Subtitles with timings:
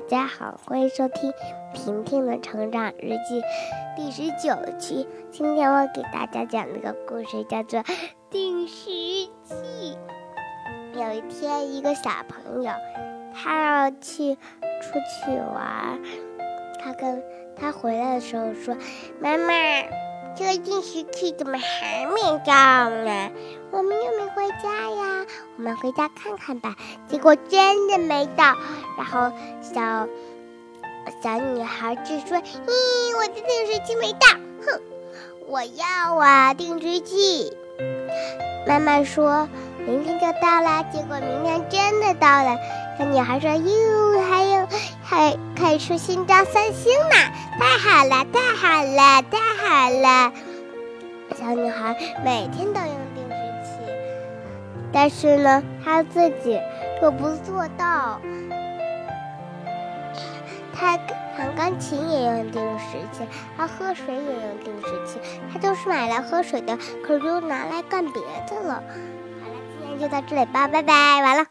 [0.00, 1.32] 家好，欢迎收听
[1.74, 3.42] 婷婷的成长日记
[3.96, 5.08] 第十九期。
[5.30, 7.80] 今天我给大家讲的个故事叫做
[8.30, 8.84] 《定时
[9.44, 9.98] 器》。
[10.94, 12.72] 有一天，一个小朋友
[13.34, 16.00] 他要去出去玩，
[16.82, 17.22] 他跟
[17.56, 18.76] 他回来的时候说
[19.20, 19.52] ：“妈妈，
[20.36, 23.30] 这个定时器怎么还没到呢？
[23.70, 26.76] 我们又没回家呀，我们回家看看吧。”
[27.08, 28.56] 结果真的没到。
[28.96, 30.06] 然后小
[31.22, 34.28] 小女孩就说：“咦，我的定时器没到，
[34.64, 34.80] 哼，
[35.46, 37.56] 我要啊定时器。”
[38.66, 39.48] 妈妈说
[39.84, 42.56] ：“明天就到了。”结果明天真的到了。
[42.98, 44.68] 小女孩说：“哟，还有
[45.02, 47.16] 还可以出新招三星呢，
[47.58, 50.32] 太好了，太好了，太好了！”
[51.36, 53.34] 小女孩每天都用定时
[53.64, 53.92] 器，
[54.92, 56.60] 但是呢，她自己
[57.02, 58.20] 又不做到。
[60.82, 60.98] 他
[61.36, 63.24] 弹钢琴也用定时器，
[63.56, 65.20] 他喝水也用定时器，
[65.52, 68.82] 他都是买来喝水的，可是又拿来干别的了。
[69.40, 71.46] 好了，今天就到这里吧，拜拜，完了。